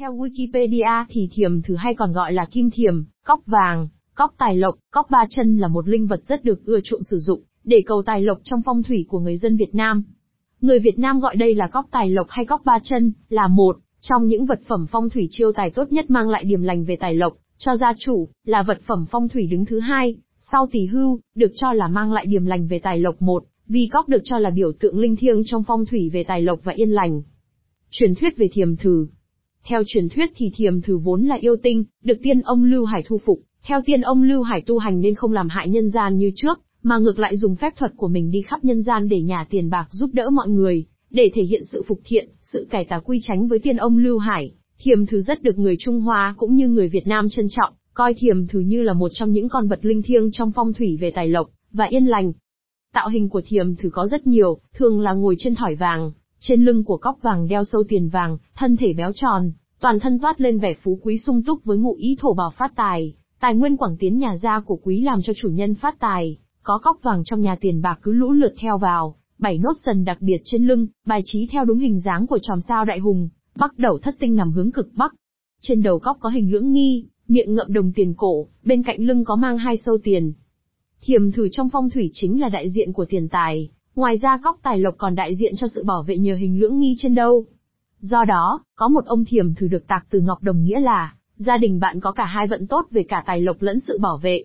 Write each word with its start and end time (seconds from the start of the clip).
Theo 0.00 0.14
Wikipedia 0.14 1.04
thì 1.08 1.28
thiềm 1.32 1.62
thử 1.62 1.74
hay 1.74 1.94
còn 1.94 2.12
gọi 2.12 2.32
là 2.32 2.44
kim 2.50 2.70
thiềm, 2.70 3.04
cóc 3.24 3.40
vàng, 3.46 3.88
cóc 4.14 4.34
tài 4.38 4.56
lộc, 4.56 4.74
cóc 4.90 5.06
ba 5.10 5.26
chân 5.30 5.56
là 5.56 5.68
một 5.68 5.88
linh 5.88 6.06
vật 6.06 6.20
rất 6.24 6.44
được 6.44 6.64
ưa 6.64 6.80
chuộng 6.84 7.02
sử 7.02 7.18
dụng, 7.18 7.42
để 7.64 7.82
cầu 7.86 8.02
tài 8.06 8.22
lộc 8.22 8.38
trong 8.44 8.62
phong 8.62 8.82
thủy 8.82 9.06
của 9.08 9.18
người 9.18 9.36
dân 9.36 9.56
Việt 9.56 9.74
Nam. 9.74 10.04
Người 10.60 10.78
Việt 10.78 10.98
Nam 10.98 11.20
gọi 11.20 11.36
đây 11.36 11.54
là 11.54 11.68
cóc 11.68 11.86
tài 11.90 12.10
lộc 12.10 12.26
hay 12.30 12.44
cóc 12.44 12.62
ba 12.64 12.78
chân, 12.82 13.12
là 13.28 13.48
một 13.48 13.76
trong 14.00 14.26
những 14.26 14.46
vật 14.46 14.60
phẩm 14.66 14.86
phong 14.90 15.10
thủy 15.10 15.28
chiêu 15.30 15.52
tài 15.52 15.70
tốt 15.70 15.92
nhất 15.92 16.10
mang 16.10 16.28
lại 16.28 16.44
điểm 16.44 16.62
lành 16.62 16.84
về 16.84 16.96
tài 17.00 17.14
lộc, 17.14 17.32
cho 17.58 17.76
gia 17.76 17.92
chủ, 17.98 18.28
là 18.44 18.62
vật 18.62 18.78
phẩm 18.86 19.06
phong 19.10 19.28
thủy 19.28 19.46
đứng 19.46 19.64
thứ 19.64 19.80
hai, 19.80 20.16
sau 20.38 20.66
tỷ 20.72 20.86
hưu, 20.86 21.20
được 21.34 21.52
cho 21.54 21.72
là 21.72 21.88
mang 21.88 22.12
lại 22.12 22.26
điểm 22.26 22.46
lành 22.46 22.68
về 22.68 22.78
tài 22.82 22.98
lộc 22.98 23.22
một, 23.22 23.44
vì 23.66 23.88
cóc 23.92 24.08
được 24.08 24.22
cho 24.24 24.38
là 24.38 24.50
biểu 24.50 24.72
tượng 24.80 24.98
linh 24.98 25.16
thiêng 25.16 25.42
trong 25.44 25.64
phong 25.66 25.86
thủy 25.86 26.10
về 26.12 26.24
tài 26.24 26.42
lộc 26.42 26.60
và 26.64 26.72
yên 26.72 26.90
lành. 26.90 27.22
Truyền 27.90 28.14
thuyết 28.14 28.36
về 28.36 28.48
thiềm 28.52 28.76
thử 28.76 29.06
theo 29.64 29.82
truyền 29.86 30.08
thuyết 30.08 30.30
thì 30.36 30.50
thiềm 30.54 30.80
thử 30.80 30.98
vốn 30.98 31.24
là 31.24 31.34
yêu 31.34 31.56
tinh, 31.62 31.84
được 32.04 32.18
tiên 32.22 32.40
ông 32.40 32.64
Lưu 32.64 32.84
Hải 32.84 33.02
thu 33.06 33.18
phục, 33.18 33.40
theo 33.62 33.80
tiên 33.86 34.00
ông 34.00 34.22
Lưu 34.22 34.42
Hải 34.42 34.60
tu 34.60 34.78
hành 34.78 35.00
nên 35.00 35.14
không 35.14 35.32
làm 35.32 35.48
hại 35.48 35.68
nhân 35.68 35.90
gian 35.90 36.16
như 36.16 36.30
trước, 36.36 36.60
mà 36.82 36.98
ngược 36.98 37.18
lại 37.18 37.36
dùng 37.36 37.56
phép 37.56 37.76
thuật 37.76 37.92
của 37.96 38.08
mình 38.08 38.30
đi 38.30 38.42
khắp 38.42 38.64
nhân 38.64 38.82
gian 38.82 39.08
để 39.08 39.22
nhà 39.22 39.46
tiền 39.50 39.70
bạc 39.70 39.88
giúp 39.90 40.10
đỡ 40.12 40.30
mọi 40.30 40.48
người, 40.48 40.84
để 41.10 41.30
thể 41.34 41.42
hiện 41.42 41.62
sự 41.64 41.82
phục 41.86 42.00
thiện, 42.04 42.28
sự 42.40 42.66
cải 42.70 42.84
tà 42.84 42.98
quy 42.98 43.20
tránh 43.22 43.48
với 43.48 43.58
tiên 43.58 43.76
ông 43.76 43.98
Lưu 43.98 44.18
Hải. 44.18 44.52
Thiềm 44.78 45.06
thử 45.06 45.20
rất 45.20 45.42
được 45.42 45.58
người 45.58 45.76
Trung 45.78 46.00
Hoa 46.00 46.34
cũng 46.36 46.54
như 46.54 46.68
người 46.68 46.88
Việt 46.88 47.06
Nam 47.06 47.28
trân 47.30 47.46
trọng, 47.50 47.72
coi 47.94 48.14
thiềm 48.14 48.46
thử 48.46 48.60
như 48.60 48.82
là 48.82 48.92
một 48.92 49.10
trong 49.14 49.32
những 49.32 49.48
con 49.48 49.68
vật 49.68 49.78
linh 49.82 50.02
thiêng 50.02 50.30
trong 50.32 50.52
phong 50.52 50.72
thủy 50.72 50.98
về 51.00 51.10
tài 51.10 51.28
lộc 51.28 51.50
và 51.72 51.84
yên 51.84 52.06
lành. 52.06 52.32
Tạo 52.94 53.08
hình 53.08 53.28
của 53.28 53.42
thiềm 53.46 53.76
thử 53.76 53.90
có 53.92 54.06
rất 54.06 54.26
nhiều, 54.26 54.58
thường 54.74 55.00
là 55.00 55.12
ngồi 55.12 55.34
trên 55.38 55.54
thỏi 55.54 55.74
vàng, 55.74 56.12
trên 56.40 56.64
lưng 56.64 56.84
của 56.84 56.96
cóc 56.96 57.18
vàng 57.22 57.48
đeo 57.48 57.64
sâu 57.64 57.82
tiền 57.88 58.08
vàng, 58.08 58.38
thân 58.56 58.76
thể 58.76 58.92
béo 58.92 59.12
tròn, 59.14 59.52
toàn 59.80 60.00
thân 60.00 60.18
toát 60.18 60.40
lên 60.40 60.58
vẻ 60.58 60.74
phú 60.82 60.98
quý 61.02 61.18
sung 61.18 61.42
túc 61.42 61.64
với 61.64 61.78
ngụ 61.78 61.94
ý 61.94 62.16
thổ 62.20 62.34
bảo 62.34 62.50
phát 62.50 62.72
tài, 62.76 63.14
tài 63.40 63.54
nguyên 63.54 63.76
quảng 63.76 63.96
tiến 63.98 64.18
nhà 64.18 64.36
gia 64.36 64.60
của 64.60 64.76
quý 64.82 65.00
làm 65.00 65.22
cho 65.22 65.32
chủ 65.36 65.48
nhân 65.48 65.74
phát 65.74 66.00
tài, 66.00 66.38
có 66.62 66.78
cóc 66.78 66.98
vàng 67.02 67.24
trong 67.24 67.40
nhà 67.40 67.56
tiền 67.60 67.82
bạc 67.82 67.98
cứ 68.02 68.12
lũ 68.12 68.32
lượt 68.32 68.54
theo 68.60 68.78
vào, 68.78 69.14
bảy 69.38 69.58
nốt 69.58 69.72
sần 69.84 70.04
đặc 70.04 70.18
biệt 70.20 70.40
trên 70.44 70.66
lưng, 70.66 70.86
bài 71.06 71.22
trí 71.24 71.48
theo 71.52 71.64
đúng 71.64 71.78
hình 71.78 72.00
dáng 72.00 72.26
của 72.26 72.38
chòm 72.38 72.60
sao 72.68 72.84
đại 72.84 72.98
hùng, 72.98 73.28
bắc 73.56 73.78
đầu 73.78 73.98
thất 73.98 74.16
tinh 74.18 74.36
nằm 74.36 74.52
hướng 74.52 74.72
cực 74.72 74.88
bắc. 74.94 75.14
Trên 75.60 75.82
đầu 75.82 75.98
cóc 75.98 76.16
có 76.20 76.28
hình 76.28 76.52
lưỡng 76.52 76.72
nghi, 76.72 77.06
miệng 77.28 77.54
ngậm 77.54 77.72
đồng 77.72 77.92
tiền 77.92 78.14
cổ, 78.14 78.48
bên 78.64 78.82
cạnh 78.82 79.00
lưng 79.00 79.24
có 79.24 79.36
mang 79.36 79.58
hai 79.58 79.76
sâu 79.76 79.98
tiền. 80.04 80.32
Thiềm 81.02 81.32
thử 81.32 81.48
trong 81.52 81.68
phong 81.70 81.90
thủy 81.90 82.10
chính 82.12 82.40
là 82.40 82.48
đại 82.48 82.70
diện 82.70 82.92
của 82.92 83.04
tiền 83.04 83.28
tài, 83.28 83.68
ngoài 83.94 84.16
ra 84.16 84.38
cóc 84.44 84.58
tài 84.62 84.78
lộc 84.78 84.94
còn 84.98 85.14
đại 85.14 85.36
diện 85.36 85.52
cho 85.56 85.68
sự 85.68 85.84
bảo 85.84 86.02
vệ 86.02 86.18
nhờ 86.18 86.34
hình 86.34 86.60
lưỡng 86.60 86.78
nghi 86.78 86.94
trên 86.98 87.14
đầu. 87.14 87.46
Do 88.00 88.24
đó, 88.24 88.60
có 88.74 88.88
một 88.88 89.04
ông 89.06 89.24
thiềm 89.24 89.54
thử 89.54 89.68
được 89.68 89.86
tạc 89.86 90.06
từ 90.10 90.20
ngọc 90.20 90.42
đồng 90.42 90.62
nghĩa 90.62 90.80
là, 90.80 91.14
gia 91.36 91.56
đình 91.56 91.80
bạn 91.80 92.00
có 92.00 92.12
cả 92.12 92.24
hai 92.24 92.46
vận 92.46 92.66
tốt 92.66 92.86
về 92.90 93.02
cả 93.08 93.22
tài 93.26 93.40
lộc 93.40 93.62
lẫn 93.62 93.80
sự 93.80 93.98
bảo 93.98 94.18
vệ. 94.18 94.44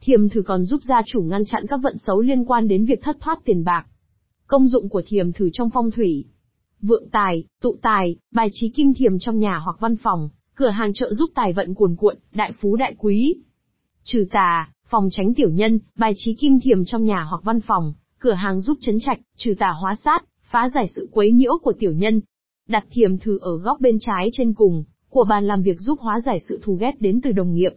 Thiềm 0.00 0.28
thử 0.28 0.42
còn 0.42 0.64
giúp 0.64 0.80
gia 0.82 1.02
chủ 1.06 1.22
ngăn 1.22 1.44
chặn 1.44 1.66
các 1.68 1.80
vận 1.82 1.98
xấu 1.98 2.20
liên 2.20 2.44
quan 2.44 2.68
đến 2.68 2.84
việc 2.84 3.02
thất 3.02 3.16
thoát 3.20 3.38
tiền 3.44 3.64
bạc. 3.64 3.86
Công 4.46 4.68
dụng 4.68 4.88
của 4.88 5.02
thiềm 5.06 5.32
thử 5.32 5.50
trong 5.52 5.70
phong 5.70 5.90
thủy. 5.90 6.24
Vượng 6.80 7.08
tài, 7.12 7.44
tụ 7.60 7.76
tài, 7.82 8.16
bài 8.34 8.48
trí 8.52 8.68
kim 8.68 8.94
thiềm 8.94 9.18
trong 9.18 9.38
nhà 9.38 9.58
hoặc 9.64 9.76
văn 9.80 9.96
phòng, 9.96 10.28
cửa 10.54 10.68
hàng 10.68 10.92
trợ 10.92 11.14
giúp 11.14 11.30
tài 11.34 11.52
vận 11.52 11.74
cuồn 11.74 11.96
cuộn, 11.96 12.16
đại 12.32 12.52
phú 12.60 12.76
đại 12.76 12.94
quý. 12.98 13.34
Trừ 14.04 14.26
tà, 14.30 14.70
phòng 14.88 15.08
tránh 15.10 15.34
tiểu 15.34 15.50
nhân, 15.50 15.78
bài 15.96 16.12
trí 16.16 16.34
kim 16.34 16.60
thiềm 16.60 16.84
trong 16.84 17.04
nhà 17.04 17.26
hoặc 17.30 17.40
văn 17.44 17.60
phòng, 17.60 17.94
cửa 18.18 18.32
hàng 18.32 18.60
giúp 18.60 18.78
chấn 18.80 19.00
trạch, 19.00 19.18
trừ 19.36 19.54
tà 19.58 19.72
hóa 19.80 19.94
sát, 19.94 20.24
phá 20.42 20.68
giải 20.74 20.86
sự 20.94 21.08
quấy 21.12 21.32
nhiễu 21.32 21.52
của 21.62 21.72
tiểu 21.78 21.92
nhân. 21.92 22.20
Đặt 22.72 22.84
thiềm 22.90 23.18
thử 23.18 23.38
ở 23.38 23.58
góc 23.58 23.80
bên 23.80 23.96
trái 24.00 24.28
trên 24.32 24.54
cùng, 24.54 24.84
của 25.08 25.24
bàn 25.28 25.46
làm 25.46 25.62
việc 25.62 25.80
giúp 25.80 25.98
hóa 26.00 26.20
giải 26.20 26.38
sự 26.48 26.60
thù 26.62 26.74
ghét 26.74 26.92
đến 27.00 27.20
từ 27.20 27.32
đồng 27.32 27.54
nghiệp. 27.54 27.72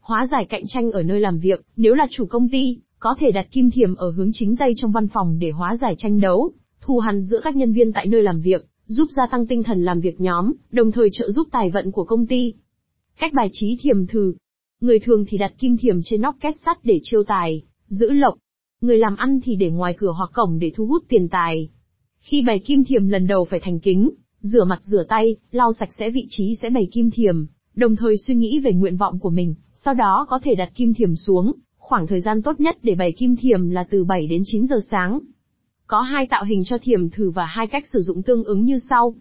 Hóa 0.00 0.26
giải 0.30 0.44
cạnh 0.44 0.62
tranh 0.66 0.90
ở 0.92 1.02
nơi 1.02 1.20
làm 1.20 1.38
việc, 1.38 1.60
nếu 1.76 1.94
là 1.94 2.06
chủ 2.10 2.26
công 2.26 2.48
ty, 2.48 2.78
có 2.98 3.14
thể 3.18 3.30
đặt 3.30 3.46
kim 3.50 3.70
thiềm 3.70 3.94
ở 3.94 4.10
hướng 4.10 4.30
chính 4.32 4.56
tây 4.56 4.72
trong 4.76 4.92
văn 4.92 5.08
phòng 5.08 5.38
để 5.38 5.50
hóa 5.50 5.76
giải 5.76 5.94
tranh 5.98 6.20
đấu, 6.20 6.52
thù 6.80 6.98
hằn 6.98 7.22
giữa 7.22 7.40
các 7.44 7.56
nhân 7.56 7.72
viên 7.72 7.92
tại 7.92 8.06
nơi 8.06 8.22
làm 8.22 8.40
việc, 8.40 8.66
giúp 8.86 9.08
gia 9.16 9.26
tăng 9.26 9.46
tinh 9.46 9.62
thần 9.62 9.84
làm 9.84 10.00
việc 10.00 10.20
nhóm, 10.20 10.52
đồng 10.70 10.92
thời 10.92 11.08
trợ 11.12 11.30
giúp 11.30 11.48
tài 11.52 11.70
vận 11.70 11.92
của 11.92 12.04
công 12.04 12.26
ty. 12.26 12.54
Cách 13.18 13.32
bài 13.32 13.48
trí 13.52 13.78
thiềm 13.80 14.06
thử. 14.06 14.34
Người 14.80 14.98
thường 14.98 15.24
thì 15.28 15.38
đặt 15.38 15.52
kim 15.58 15.76
thiềm 15.76 15.96
trên 16.04 16.20
nóc 16.20 16.36
két 16.40 16.54
sắt 16.64 16.78
để 16.84 16.98
chiêu 17.02 17.24
tài, 17.24 17.62
giữ 17.88 18.10
lộc. 18.10 18.34
Người 18.80 18.98
làm 18.98 19.16
ăn 19.16 19.40
thì 19.44 19.56
để 19.56 19.70
ngoài 19.70 19.94
cửa 19.98 20.12
hoặc 20.16 20.30
cổng 20.34 20.58
để 20.58 20.72
thu 20.74 20.86
hút 20.86 21.04
tiền 21.08 21.28
tài. 21.28 21.68
Khi 22.18 22.42
bày 22.46 22.58
kim 22.58 22.84
thiềm 22.84 23.08
lần 23.08 23.26
đầu 23.26 23.44
phải 23.44 23.60
thành 23.60 23.80
kính, 23.80 24.10
rửa 24.46 24.64
mặt 24.64 24.80
rửa 24.84 25.04
tay, 25.08 25.36
lau 25.50 25.72
sạch 25.72 25.88
sẽ 25.98 26.10
vị 26.10 26.26
trí 26.28 26.56
sẽ 26.62 26.70
bày 26.70 26.88
kim 26.92 27.10
thiềm, 27.10 27.46
đồng 27.74 27.96
thời 27.96 28.16
suy 28.16 28.34
nghĩ 28.34 28.60
về 28.60 28.72
nguyện 28.72 28.96
vọng 28.96 29.18
của 29.18 29.30
mình, 29.30 29.54
sau 29.74 29.94
đó 29.94 30.26
có 30.28 30.38
thể 30.42 30.54
đặt 30.54 30.70
kim 30.74 30.94
thiềm 30.94 31.14
xuống, 31.16 31.52
khoảng 31.76 32.06
thời 32.06 32.20
gian 32.20 32.42
tốt 32.42 32.60
nhất 32.60 32.76
để 32.82 32.94
bày 32.94 33.12
kim 33.12 33.36
thiềm 33.36 33.70
là 33.70 33.84
từ 33.90 34.04
7 34.04 34.26
đến 34.26 34.42
9 34.44 34.66
giờ 34.66 34.80
sáng. 34.90 35.20
Có 35.86 36.00
hai 36.00 36.26
tạo 36.26 36.44
hình 36.44 36.64
cho 36.64 36.78
thiềm 36.78 37.10
thử 37.10 37.30
và 37.30 37.44
hai 37.44 37.66
cách 37.66 37.84
sử 37.92 38.00
dụng 38.00 38.22
tương 38.22 38.44
ứng 38.44 38.64
như 38.64 38.78
sau. 38.90 39.14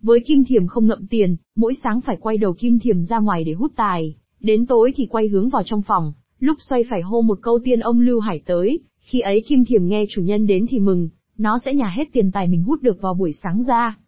Với 0.00 0.20
kim 0.26 0.44
thiềm 0.44 0.66
không 0.66 0.86
ngậm 0.86 1.06
tiền, 1.06 1.36
mỗi 1.56 1.74
sáng 1.82 2.00
phải 2.00 2.16
quay 2.20 2.36
đầu 2.36 2.52
kim 2.52 2.78
thiềm 2.78 3.04
ra 3.04 3.18
ngoài 3.18 3.44
để 3.44 3.52
hút 3.52 3.72
tài, 3.76 4.14
đến 4.40 4.66
tối 4.66 4.92
thì 4.96 5.06
quay 5.06 5.28
hướng 5.28 5.48
vào 5.48 5.62
trong 5.64 5.82
phòng, 5.82 6.12
lúc 6.38 6.58
xoay 6.60 6.84
phải 6.90 7.02
hô 7.02 7.22
một 7.22 7.38
câu 7.42 7.58
tiên 7.64 7.80
ông 7.80 8.00
Lưu 8.00 8.20
Hải 8.20 8.42
tới, 8.46 8.80
khi 9.00 9.20
ấy 9.20 9.44
kim 9.48 9.64
thiềm 9.64 9.88
nghe 9.88 10.04
chủ 10.08 10.22
nhân 10.22 10.46
đến 10.46 10.66
thì 10.70 10.78
mừng, 10.78 11.08
nó 11.38 11.58
sẽ 11.64 11.74
nhả 11.74 11.88
hết 11.96 12.04
tiền 12.12 12.30
tài 12.32 12.48
mình 12.48 12.62
hút 12.62 12.82
được 12.82 13.00
vào 13.00 13.14
buổi 13.14 13.32
sáng 13.32 13.62
ra. 13.62 13.98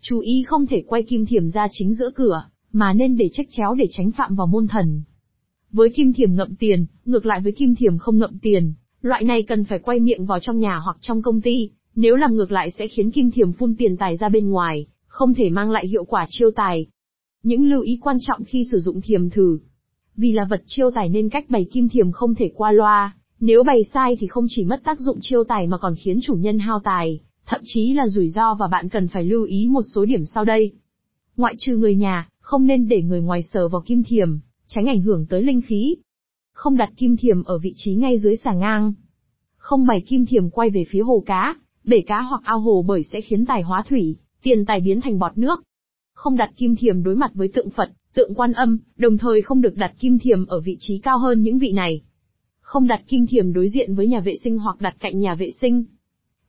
Chú 0.00 0.20
ý 0.20 0.42
không 0.46 0.66
thể 0.66 0.82
quay 0.86 1.02
kim 1.02 1.26
thiềm 1.26 1.50
ra 1.50 1.68
chính 1.70 1.94
giữa 1.94 2.10
cửa, 2.14 2.44
mà 2.72 2.92
nên 2.92 3.16
để 3.16 3.28
trách 3.32 3.46
chéo 3.50 3.74
để 3.74 3.86
tránh 3.90 4.10
phạm 4.10 4.34
vào 4.34 4.46
môn 4.46 4.66
thần. 4.66 5.02
Với 5.72 5.90
kim 5.90 6.12
thiềm 6.12 6.34
ngậm 6.34 6.56
tiền, 6.56 6.86
ngược 7.04 7.26
lại 7.26 7.40
với 7.40 7.52
kim 7.52 7.74
thiềm 7.74 7.98
không 7.98 8.18
ngậm 8.18 8.38
tiền, 8.38 8.72
loại 9.02 9.24
này 9.24 9.42
cần 9.42 9.64
phải 9.64 9.78
quay 9.78 10.00
miệng 10.00 10.26
vào 10.26 10.40
trong 10.40 10.58
nhà 10.58 10.76
hoặc 10.84 10.96
trong 11.00 11.22
công 11.22 11.40
ty, 11.40 11.70
nếu 11.94 12.16
làm 12.16 12.36
ngược 12.36 12.52
lại 12.52 12.70
sẽ 12.70 12.88
khiến 12.88 13.10
kim 13.10 13.30
thiềm 13.30 13.52
phun 13.52 13.74
tiền 13.78 13.96
tài 13.96 14.16
ra 14.16 14.28
bên 14.28 14.50
ngoài, 14.50 14.86
không 15.06 15.34
thể 15.34 15.50
mang 15.50 15.70
lại 15.70 15.86
hiệu 15.86 16.04
quả 16.04 16.26
chiêu 16.28 16.50
tài. 16.50 16.86
Những 17.42 17.70
lưu 17.70 17.82
ý 17.82 17.98
quan 18.02 18.16
trọng 18.20 18.44
khi 18.44 18.64
sử 18.70 18.78
dụng 18.78 19.00
thiềm 19.00 19.30
thử. 19.30 19.58
Vì 20.16 20.32
là 20.32 20.44
vật 20.50 20.62
chiêu 20.66 20.90
tài 20.94 21.08
nên 21.08 21.28
cách 21.28 21.44
bày 21.48 21.66
kim 21.72 21.88
thiềm 21.88 22.12
không 22.12 22.34
thể 22.34 22.50
qua 22.54 22.72
loa, 22.72 23.16
nếu 23.40 23.64
bày 23.64 23.84
sai 23.84 24.16
thì 24.20 24.26
không 24.26 24.44
chỉ 24.48 24.64
mất 24.64 24.80
tác 24.84 25.00
dụng 25.00 25.18
chiêu 25.20 25.44
tài 25.44 25.66
mà 25.66 25.78
còn 25.78 25.94
khiến 26.04 26.18
chủ 26.22 26.34
nhân 26.34 26.58
hao 26.58 26.80
tài, 26.84 27.20
thậm 27.48 27.60
chí 27.64 27.92
là 27.92 28.08
rủi 28.08 28.28
ro 28.28 28.54
và 28.54 28.68
bạn 28.68 28.88
cần 28.88 29.08
phải 29.08 29.24
lưu 29.24 29.44
ý 29.44 29.68
một 29.68 29.82
số 29.94 30.04
điểm 30.04 30.24
sau 30.24 30.44
đây. 30.44 30.72
Ngoại 31.36 31.54
trừ 31.58 31.76
người 31.76 31.94
nhà, 31.94 32.28
không 32.40 32.66
nên 32.66 32.88
để 32.88 33.02
người 33.02 33.20
ngoài 33.20 33.42
sờ 33.42 33.68
vào 33.68 33.82
kim 33.86 34.02
thiềm, 34.02 34.38
tránh 34.66 34.86
ảnh 34.86 35.00
hưởng 35.02 35.26
tới 35.26 35.42
linh 35.42 35.60
khí. 35.60 35.96
Không 36.52 36.76
đặt 36.76 36.90
kim 36.96 37.16
thiềm 37.16 37.42
ở 37.42 37.58
vị 37.58 37.72
trí 37.76 37.94
ngay 37.94 38.18
dưới 38.18 38.36
xà 38.36 38.52
ngang. 38.52 38.92
Không 39.56 39.86
bày 39.86 40.00
kim 40.00 40.26
thiềm 40.26 40.50
quay 40.50 40.70
về 40.70 40.84
phía 40.90 41.00
hồ 41.00 41.22
cá, 41.26 41.56
bể 41.84 42.00
cá 42.00 42.22
hoặc 42.22 42.40
ao 42.44 42.60
hồ 42.60 42.84
bởi 42.88 43.02
sẽ 43.02 43.20
khiến 43.20 43.46
tài 43.46 43.62
hóa 43.62 43.82
thủy, 43.88 44.16
tiền 44.42 44.64
tài 44.66 44.80
biến 44.80 45.00
thành 45.00 45.18
bọt 45.18 45.38
nước. 45.38 45.62
Không 46.14 46.36
đặt 46.36 46.50
kim 46.56 46.76
thiềm 46.76 47.02
đối 47.02 47.16
mặt 47.16 47.30
với 47.34 47.48
tượng 47.48 47.70
Phật, 47.70 47.90
tượng 48.14 48.34
quan 48.34 48.52
âm, 48.52 48.78
đồng 48.96 49.18
thời 49.18 49.42
không 49.42 49.60
được 49.60 49.76
đặt 49.76 49.92
kim 49.98 50.18
thiềm 50.18 50.46
ở 50.46 50.60
vị 50.60 50.76
trí 50.78 50.98
cao 50.98 51.18
hơn 51.18 51.42
những 51.42 51.58
vị 51.58 51.72
này. 51.72 52.00
Không 52.60 52.86
đặt 52.86 53.02
kim 53.08 53.26
thiềm 53.26 53.52
đối 53.52 53.68
diện 53.68 53.94
với 53.94 54.06
nhà 54.06 54.20
vệ 54.20 54.36
sinh 54.36 54.58
hoặc 54.58 54.80
đặt 54.80 54.96
cạnh 55.00 55.18
nhà 55.18 55.34
vệ 55.34 55.50
sinh. 55.60 55.84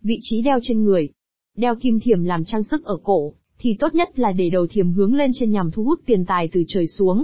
Vị 0.02 0.18
trí 0.22 0.42
đeo 0.42 0.60
trên 0.62 0.84
người. 0.84 1.10
Đeo 1.58 1.76
kim 1.76 2.00
thiềm 2.00 2.24
làm 2.24 2.46
trang 2.46 2.64
sức 2.64 2.86
ở 2.86 2.98
cổ, 3.04 3.34
thì 3.60 3.76
tốt 3.80 3.96
nhất 3.96 4.20
là 4.20 4.32
để 4.32 4.50
đầu 4.50 4.68
thiềm 4.68 4.92
hướng 4.92 5.14
lên 5.16 5.32
trên 5.34 5.52
nhằm 5.52 5.72
thu 5.72 5.84
hút 5.84 6.02
tiền 6.06 6.26
tài 6.26 6.50
từ 6.52 6.64
trời 6.68 6.88
xuống. 6.88 7.24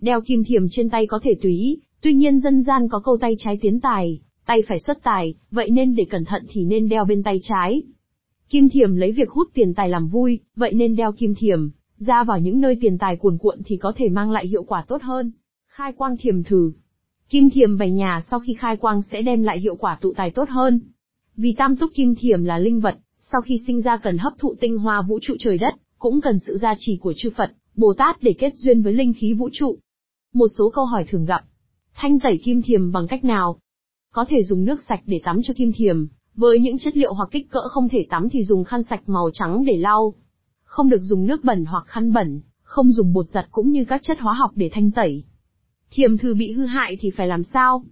Đeo 0.00 0.20
kim 0.20 0.44
thiềm 0.44 0.66
trên 0.70 0.90
tay 0.90 1.06
có 1.06 1.18
thể 1.22 1.34
tùy 1.42 1.78
tuy 2.00 2.14
nhiên 2.14 2.40
dân 2.40 2.62
gian 2.62 2.88
có 2.88 3.00
câu 3.04 3.16
tay 3.20 3.34
trái 3.38 3.58
tiến 3.60 3.80
tài, 3.80 4.20
tay 4.46 4.62
phải 4.68 4.80
xuất 4.80 5.02
tài, 5.02 5.34
vậy 5.50 5.70
nên 5.70 5.94
để 5.94 6.04
cẩn 6.10 6.24
thận 6.24 6.46
thì 6.48 6.64
nên 6.64 6.88
đeo 6.88 7.04
bên 7.04 7.22
tay 7.22 7.40
trái. 7.42 7.82
Kim 8.48 8.68
thiềm 8.68 8.96
lấy 8.96 9.12
việc 9.12 9.30
hút 9.30 9.48
tiền 9.54 9.74
tài 9.74 9.88
làm 9.88 10.08
vui, 10.08 10.40
vậy 10.56 10.74
nên 10.74 10.96
đeo 10.96 11.12
kim 11.12 11.34
thiềm, 11.34 11.70
ra 11.98 12.24
vào 12.24 12.38
những 12.38 12.60
nơi 12.60 12.76
tiền 12.80 12.98
tài 12.98 13.16
cuồn 13.16 13.38
cuộn 13.38 13.58
thì 13.64 13.76
có 13.76 13.92
thể 13.96 14.08
mang 14.08 14.30
lại 14.30 14.46
hiệu 14.46 14.64
quả 14.64 14.84
tốt 14.88 15.02
hơn. 15.02 15.32
Khai 15.68 15.92
quang 15.92 16.16
thiềm 16.16 16.42
thử. 16.42 16.72
Kim 17.28 17.50
thiềm 17.50 17.78
bày 17.78 17.90
nhà 17.90 18.20
sau 18.30 18.40
khi 18.40 18.54
khai 18.54 18.76
quang 18.76 19.02
sẽ 19.02 19.22
đem 19.22 19.42
lại 19.42 19.60
hiệu 19.60 19.76
quả 19.76 19.98
tụ 20.00 20.12
tài 20.16 20.30
tốt 20.30 20.48
hơn. 20.48 20.80
Vì 21.36 21.54
tam 21.58 21.76
túc 21.76 21.90
kim 21.94 22.14
thiềm 22.14 22.44
là 22.44 22.58
linh 22.58 22.80
vật, 22.80 22.96
sau 23.20 23.40
khi 23.40 23.60
sinh 23.66 23.80
ra 23.80 23.96
cần 23.96 24.18
hấp 24.18 24.32
thụ 24.38 24.54
tinh 24.60 24.78
hoa 24.78 25.02
vũ 25.02 25.18
trụ 25.22 25.34
trời 25.38 25.58
đất, 25.58 25.74
cũng 25.98 26.20
cần 26.20 26.38
sự 26.38 26.58
gia 26.58 26.74
trì 26.78 26.96
của 26.96 27.12
chư 27.16 27.30
Phật, 27.36 27.52
Bồ 27.74 27.94
Tát 27.94 28.22
để 28.22 28.34
kết 28.38 28.52
duyên 28.56 28.82
với 28.82 28.92
linh 28.92 29.12
khí 29.16 29.32
vũ 29.32 29.48
trụ. 29.52 29.78
Một 30.34 30.46
số 30.58 30.70
câu 30.70 30.84
hỏi 30.84 31.04
thường 31.08 31.24
gặp. 31.24 31.44
Thanh 31.94 32.20
tẩy 32.20 32.38
kim 32.44 32.62
thiềm 32.62 32.92
bằng 32.92 33.06
cách 33.06 33.24
nào? 33.24 33.58
Có 34.12 34.24
thể 34.28 34.42
dùng 34.42 34.64
nước 34.64 34.82
sạch 34.88 35.00
để 35.06 35.20
tắm 35.24 35.40
cho 35.42 35.54
kim 35.54 35.72
thiềm, 35.72 36.06
với 36.34 36.58
những 36.58 36.78
chất 36.78 36.96
liệu 36.96 37.14
hoặc 37.14 37.28
kích 37.32 37.50
cỡ 37.50 37.60
không 37.68 37.88
thể 37.88 38.06
tắm 38.10 38.28
thì 38.28 38.44
dùng 38.44 38.64
khăn 38.64 38.82
sạch 38.82 39.02
màu 39.06 39.30
trắng 39.32 39.64
để 39.64 39.76
lau. 39.76 40.14
Không 40.64 40.88
được 40.88 41.00
dùng 41.00 41.26
nước 41.26 41.44
bẩn 41.44 41.64
hoặc 41.64 41.84
khăn 41.86 42.12
bẩn, 42.12 42.40
không 42.62 42.92
dùng 42.92 43.12
bột 43.12 43.28
giặt 43.28 43.46
cũng 43.50 43.70
như 43.70 43.84
các 43.84 44.02
chất 44.02 44.18
hóa 44.20 44.34
học 44.34 44.50
để 44.54 44.70
thanh 44.72 44.90
tẩy. 44.90 45.24
Thiềm 45.90 46.18
thư 46.18 46.34
bị 46.34 46.52
hư 46.52 46.64
hại 46.64 46.96
thì 47.00 47.10
phải 47.10 47.26
làm 47.26 47.42
sao? 47.42 47.84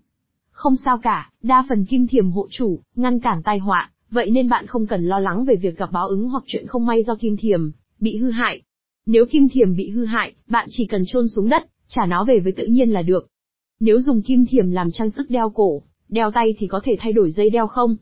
Không 0.54 0.76
sao 0.76 0.98
cả, 0.98 1.30
đa 1.42 1.64
phần 1.68 1.84
kim 1.84 2.06
thiềm 2.06 2.30
hộ 2.30 2.48
chủ, 2.50 2.80
ngăn 2.96 3.20
cản 3.20 3.42
tai 3.42 3.58
họa, 3.58 3.90
vậy 4.10 4.30
nên 4.30 4.48
bạn 4.48 4.66
không 4.66 4.86
cần 4.86 5.08
lo 5.08 5.18
lắng 5.18 5.44
về 5.44 5.56
việc 5.56 5.78
gặp 5.78 5.92
báo 5.92 6.08
ứng 6.08 6.28
hoặc 6.28 6.44
chuyện 6.46 6.66
không 6.66 6.86
may 6.86 7.02
do 7.02 7.14
kim 7.14 7.36
thiềm 7.36 7.70
bị 8.00 8.16
hư 8.16 8.30
hại. 8.30 8.62
Nếu 9.06 9.26
kim 9.26 9.48
thiềm 9.48 9.76
bị 9.76 9.90
hư 9.90 10.04
hại, 10.04 10.32
bạn 10.46 10.66
chỉ 10.70 10.86
cần 10.86 11.02
chôn 11.06 11.28
xuống 11.28 11.48
đất, 11.48 11.66
trả 11.88 12.06
nó 12.06 12.24
về 12.24 12.40
với 12.40 12.52
tự 12.52 12.66
nhiên 12.66 12.90
là 12.90 13.02
được. 13.02 13.26
Nếu 13.80 14.00
dùng 14.00 14.22
kim 14.22 14.46
thiềm 14.46 14.70
làm 14.70 14.90
trang 14.90 15.10
sức 15.10 15.30
đeo 15.30 15.50
cổ, 15.50 15.82
đeo 16.08 16.30
tay 16.30 16.54
thì 16.58 16.66
có 16.66 16.80
thể 16.84 16.96
thay 17.00 17.12
đổi 17.12 17.30
dây 17.30 17.50
đeo 17.50 17.66
không? 17.66 17.96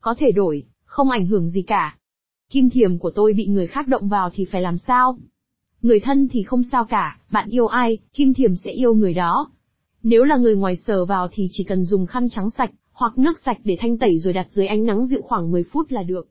Có 0.00 0.14
thể 0.18 0.32
đổi, 0.32 0.64
không 0.84 1.10
ảnh 1.10 1.26
hưởng 1.26 1.48
gì 1.48 1.62
cả. 1.62 1.96
Kim 2.50 2.70
thiềm 2.70 2.98
của 2.98 3.10
tôi 3.10 3.32
bị 3.32 3.46
người 3.46 3.66
khác 3.66 3.88
động 3.88 4.08
vào 4.08 4.30
thì 4.34 4.44
phải 4.44 4.62
làm 4.62 4.78
sao? 4.78 5.18
Người 5.82 6.00
thân 6.00 6.28
thì 6.28 6.42
không 6.42 6.62
sao 6.62 6.84
cả, 6.84 7.18
bạn 7.30 7.48
yêu 7.48 7.66
ai, 7.66 7.98
kim 8.12 8.34
thiềm 8.34 8.56
sẽ 8.56 8.70
yêu 8.70 8.94
người 8.94 9.14
đó. 9.14 9.50
Nếu 10.02 10.24
là 10.24 10.36
người 10.36 10.56
ngoài 10.56 10.76
sờ 10.76 11.04
vào 11.04 11.28
thì 11.32 11.48
chỉ 11.50 11.64
cần 11.64 11.84
dùng 11.84 12.06
khăn 12.06 12.28
trắng 12.30 12.50
sạch, 12.50 12.70
hoặc 12.92 13.18
nước 13.18 13.38
sạch 13.44 13.56
để 13.64 13.76
thanh 13.80 13.98
tẩy 13.98 14.18
rồi 14.18 14.32
đặt 14.32 14.46
dưới 14.50 14.66
ánh 14.66 14.86
nắng 14.86 15.06
dịu 15.06 15.20
khoảng 15.22 15.50
10 15.50 15.64
phút 15.72 15.90
là 15.92 16.02
được. 16.02 16.28